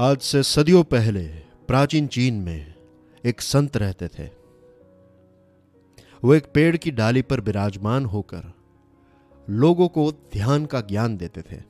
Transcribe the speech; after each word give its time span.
आज 0.00 0.18
से 0.18 0.42
सदियों 0.42 0.82
पहले 0.84 1.22
प्राचीन 1.68 2.06
चीन 2.06 2.34
में 2.34 2.74
एक 3.24 3.40
संत 3.40 3.76
रहते 3.76 4.06
थे। 4.08 4.24
वो 6.22 6.34
एक 6.34 6.46
पेड़ 6.54 6.76
की 6.76 6.90
डाली 6.90 7.22
पर 7.22 7.40
विराजमान 7.40 8.04
होकर 8.04 8.52
लोगों 9.48 9.88
को 9.88 10.10
ध्यान 10.32 10.64
का 10.66 10.80
ज्ञान 10.80 11.16
देते 11.16 11.42
थे। 11.42 11.60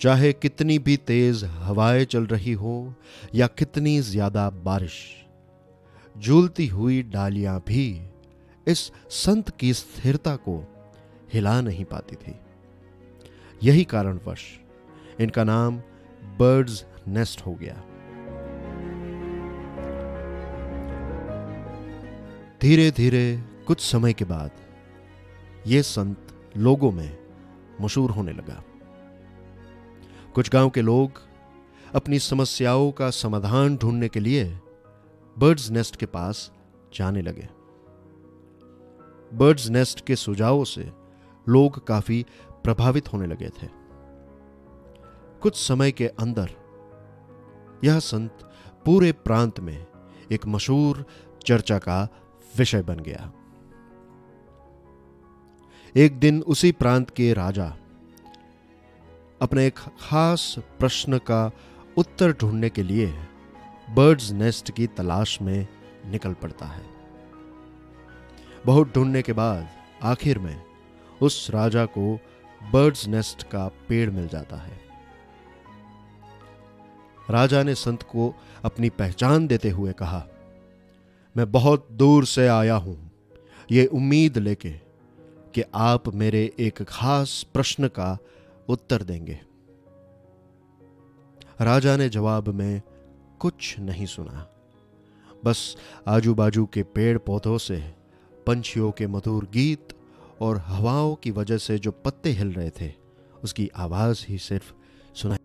चाहे 0.00 0.32
कितनी 0.32 0.78
भी 0.78 0.96
तेज 0.96 1.44
हवाएँ 1.44 2.04
चल 2.04 2.26
रही 2.26 2.52
हो 2.52 2.94
या 3.34 3.46
कितनी 3.46 4.00
ज़्यादा 4.00 4.48
बारिश, 4.50 5.26
झूलती 6.16 6.66
हुई 6.66 7.02
डालियाँ 7.02 7.58
भी 7.66 7.86
इस 8.66 8.90
संत 9.10 9.50
की 9.50 9.74
स्थिरता 9.74 10.36
को 10.36 10.58
हिला 11.32 11.60
नहीं 11.60 11.84
पाती 11.84 12.16
थी। 12.16 12.34
यही 13.62 13.84
कारणवश 13.84 14.48
इनका 15.20 15.44
नाम 15.44 15.82
बर्ड्स 16.38 16.86
नेस्ट 17.08 17.46
हो 17.46 17.54
गया। 17.54 17.74
धीरे 22.60 22.90
धीरे 22.90 23.42
कुछ 23.66 23.80
समय 23.80 24.12
के 24.12 24.24
बाद 24.24 24.50
यह 25.66 25.82
संत 25.82 26.26
लोगों 26.56 26.92
में 26.92 27.18
मशहूर 27.80 28.10
होने 28.10 28.32
लगा। 28.32 28.62
कुछ 30.34 30.50
गाँव 30.50 30.70
के 30.70 30.82
लोग 30.82 31.10
अपनी 31.94 32.18
समस्याओं 32.18 32.92
का 32.92 33.10
समाधान 33.10 33.76
ढूँढने 33.76 34.08
के 34.08 34.20
लिए 34.20 34.60
बर्ड्स 35.38 35.70
नेस्ट 35.70 35.96
के 35.96 36.06
पास 36.06 36.52
जाने 36.94 37.22
लगे। 37.22 37.48
बर्ड्स 39.36 39.68
नेस्ट 39.68 40.06
के 40.06 40.16
सुझावों 40.16 40.64
से 40.64 40.92
लोग 41.48 41.86
काफ़ी 41.86 42.26
प्रभावित 42.64 43.12
होने 43.12 43.26
लगे 43.26 43.48
थे। 43.48 43.79
कुछ 45.42 45.56
समय 45.56 45.92
के 45.92 46.06
अंदर, 46.06 46.50
यह 47.84 47.98
संत 47.98 48.38
पूरे 48.84 49.12
प्रांत 49.12 49.60
में 49.60 49.86
एक 50.32 50.46
मशहूर 50.46 51.04
चर्चा 51.46 51.78
का 51.78 52.08
विषय 52.58 52.82
बन 52.82 53.00
गया। 53.00 53.32
एक 55.96 56.18
दिन 56.18 56.42
उसी 56.42 56.72
प्रांत 56.72 57.10
के 57.10 57.32
राजा 57.32 57.66
अपने 59.42 59.66
एक 59.66 59.78
खास 60.00 60.54
प्रश्न 60.78 61.18
का 61.18 61.50
उत्तर 61.96 62.32
ढूँढने 62.32 62.70
के 62.70 62.82
लिए 62.82 63.06
बर्ड्स 63.90 64.30
नेस्ट 64.30 64.70
की 64.70 64.86
तलाश 64.86 65.40
में 65.42 65.66
निकल 66.06 66.32
पड़ता 66.32 66.66
है। 66.66 66.84
बहुत 68.66 68.94
ढूँढने 68.94 69.22
के 69.22 69.32
बाद 69.32 69.68
आखिर 70.02 70.38
में 70.38 70.62
उस 71.22 71.50
राजा 71.50 71.84
को 71.86 72.14
बर्ड्स 72.72 73.06
नेस्ट 73.08 73.42
का 73.42 73.68
पेड़ 73.88 74.10
मिल 74.10 74.28
जाता 74.28 74.56
है। 74.56 74.89
राजा 77.30 77.62
ने 77.62 77.74
संत 77.74 78.02
को 78.02 78.34
अपनी 78.64 78.88
पहचान 78.90 79.46
देते 79.46 79.70
हुए 79.70 79.92
कहा, 79.92 80.24
मैं 81.36 81.50
बहुत 81.52 81.88
दूर 81.92 82.24
से 82.26 82.46
आया 82.48 82.74
हूँ। 82.74 83.10
ये 83.70 83.86
उम्मीद 83.86 84.38
लेके 84.38 84.70
कि 85.54 85.62
आप 85.74 86.14
मेरे 86.14 86.52
एक 86.60 86.82
खास 86.82 87.46
प्रश्न 87.52 87.88
का 87.88 88.16
उत्तर 88.68 89.02
देंगे 89.02 89.38
राजा 91.60 91.96
ने 91.96 92.08
जवाब 92.08 92.48
में 92.48 92.80
कुछ 93.40 93.78
नहीं 93.78 94.06
सुना। 94.06 94.46
बस 95.44 95.76
आजू 96.08 96.34
बाजू 96.34 96.64
के 96.66 96.82
पेड़ 96.82 97.18
पौधों 97.18 97.58
से, 97.58 97.78
पंछियों 98.46 98.90
के 98.90 99.06
मधुर 99.06 99.44
गीत 99.44 99.94
और 100.40 100.58
हवाओं 100.58 101.14
की 101.14 101.30
वजह 101.30 101.58
से 101.58 101.78
जो 101.78 101.90
पत्ते 102.04 102.30
हिल 102.30 102.52
रहे 102.52 102.70
थे, 102.70 102.92
उसकी 103.44 103.70
आवाज़ 103.76 104.24
ही 104.28 104.38
सिर्फ़ 104.38 104.72
सुनाई 105.14 105.38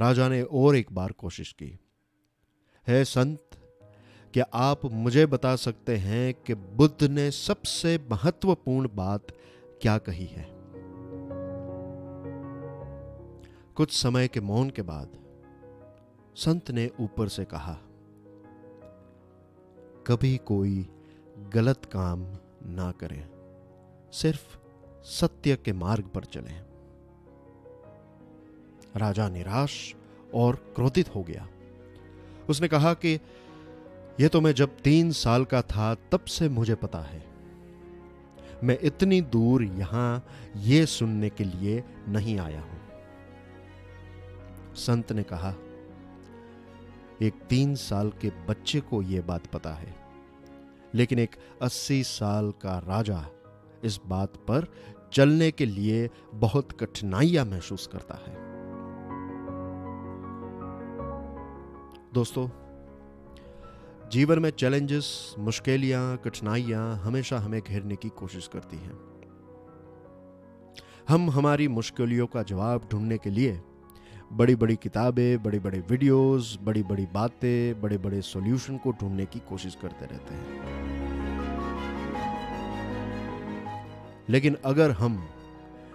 राजा 0.00 0.28
ने 0.28 0.42
और 0.42 0.76
एक 0.76 0.92
बार 0.92 1.12
कोशिश 1.12 1.52
की। 1.52 1.78
है 2.88 3.04
संत, 3.04 3.50
क्या 4.34 4.46
आप 4.54 4.84
मुझे 4.84 5.26
बता 5.26 5.56
सकते 5.56 5.96
हैं 5.96 6.34
कि 6.34 6.54
बुद्ध 6.54 7.10
ने 7.10 7.30
सबसे 7.30 7.98
महत्वपूर्ण 8.10 8.88
बात 8.94 9.26
क्या 9.82 9.98
कही 9.98 10.26
है? 10.26 10.46
कुछ 13.74 13.92
समय 13.92 14.28
के 14.28 14.40
मौन 14.40 14.70
के 14.70 14.82
बाद 14.82 15.18
संत 16.36 16.70
ने 16.70 16.90
ऊपर 17.00 17.28
से 17.28 17.44
कहा, 17.44 17.78
कभी 20.06 20.36
कोई 20.36 20.88
गलत 21.54 21.84
काम 21.84 22.26
ना 22.74 22.90
करें, 22.92 23.28
सिर्फ़ 24.12 24.58
सत्य 25.02 25.56
के 25.56 25.72
मार्ग 25.72 26.04
पर 26.04 26.24
चलें। 26.24 26.73
राजा 28.96 29.28
निराश 29.28 29.94
और 30.34 30.56
क्रोधित 30.74 31.14
हो 31.14 31.22
गया। 31.22 31.46
उसने 32.48 32.68
कहा 32.68 32.92
कि 32.94 33.18
यह 34.20 34.28
तो 34.28 34.40
मैं 34.40 34.52
जब 34.54 34.76
तीन 34.76 35.10
साल 35.12 35.44
का 35.44 35.62
था, 35.62 35.94
तब 36.12 36.24
से 36.24 36.48
मुझे 36.48 36.74
पता 36.74 36.98
है। 37.00 37.22
मैं 38.64 38.78
इतनी 38.82 39.20
दूर 39.20 39.62
यहाँ 39.62 40.24
यह 40.56 40.84
सुनने 40.86 41.30
के 41.30 41.44
लिए 41.44 41.82
नहीं 42.08 42.38
आया 42.38 42.60
हूँ। 42.60 42.80
संत 44.76 45.12
ने 45.12 45.22
कहा, 45.22 45.54
एक 47.22 47.34
तीन 47.48 47.74
साल 47.74 48.10
के 48.20 48.30
बच्चे 48.48 48.80
को 48.80 49.02
यह 49.02 49.22
बात 49.22 49.46
पता 49.46 49.72
है, 49.72 49.94
लेकिन 50.94 51.18
एक 51.18 51.36
अस्सी 51.62 52.02
साल 52.04 52.50
का 52.62 52.78
राजा 52.78 53.24
इस 53.84 54.00
बात 54.06 54.36
पर 54.48 54.66
चलने 55.12 55.50
के 55.50 55.66
लिए 55.66 56.08
बहुत 56.34 56.72
कठिनाइयाँ 56.72 57.44
महसूस 57.44 57.86
करता 57.86 58.14
है। 58.26 58.43
दोस्तों, 62.14 62.48
जीवन 64.10 64.38
में 64.38 64.50
चैलेंजेस, 64.50 65.34
मुश्किलियाँ, 65.38 66.16
कठिनाइयाँ 66.16 66.96
हमेशा 66.96 67.38
हमें 67.38 67.60
घेरने 67.60 67.96
की 67.96 68.08
कोशिश 68.08 68.46
करती 68.52 68.76
हैं। 68.76 68.98
हम 71.08 71.30
हमारी 71.30 71.68
मुश्किलों 71.68 72.26
का 72.26 72.42
जवाब 72.42 72.88
ढूँढने 72.92 73.18
के 73.18 73.30
लिए 73.30 73.60
बड़ी 74.32 74.54
बड़ी 74.54 74.76
किताबें 74.76 75.42
बड़ी 75.42 75.58
बड़ी 75.58 75.78
वीडियोस 75.80 76.58
बड़ी 76.62 76.82
बड़ी 76.82 77.06
बातें 77.06 77.80
बड़े 77.80 77.98
बड़े 77.98 78.22
सॉल्यूशन 78.22 78.76
को 78.76 78.92
ढूँढने 78.92 79.26
की 79.26 79.38
कोशिश 79.38 79.78
करते 79.82 80.06
रहते 80.06 80.34
हैं। 80.34 80.46
लेकिन 84.28 84.56
अगर 84.64 84.90
हम 84.90 85.28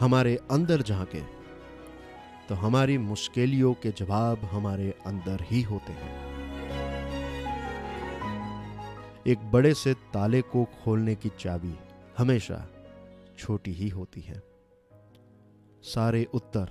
हमारे 0.00 0.38
अंदर 0.50 0.82
झांके 0.82 1.39
तो 2.50 2.56
हमारी 2.56 2.98
मुश्किलियों 2.98 3.74
के 3.74 3.90
जवाब 3.90 4.38
हमारे 4.38 4.98
अंदर 5.06 5.38
ही 5.42 5.62
होते 5.62 5.92
हैं। 5.92 6.16
एक 9.26 9.38
बड़े 9.38 9.74
से 9.74 9.94
ताले 9.94 10.42
को 10.42 10.64
खोलने 10.64 11.14
की 11.14 11.28
चाबी 11.28 11.74
हमेशा 12.18 12.68
छोटी 13.38 13.72
ही 13.72 13.88
होती 13.88 14.20
है। 14.20 14.42
सारे 15.82 16.24
उत्तर, 16.24 16.70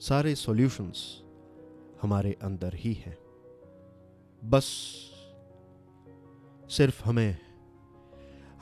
सारे 0.00 0.34
सॉल्यूशंस 0.34 1.22
हमारे 2.02 2.36
अंदर 2.42 2.74
ही 2.74 2.92
हैं। 2.92 3.18
बस 4.44 4.64
सिर्फ़ 6.70 7.04
हमें, 7.04 7.38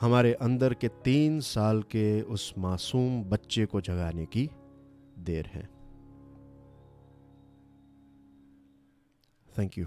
हमारे 0.01 0.33
अंदर 0.33 0.73
के 0.73 0.87
तीन 0.87 1.39
साल 1.39 1.81
के 1.81 2.21
उस 2.21 2.53
मासूम 2.57 3.23
बच्चे 3.23 3.65
को 3.65 3.81
जगाने 3.81 4.25
की 4.25 4.49
देर 5.19 5.45
है। 5.45 5.78
Thank 9.59 9.77
you 9.77 9.85